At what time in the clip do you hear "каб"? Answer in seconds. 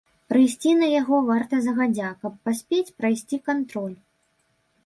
2.23-2.33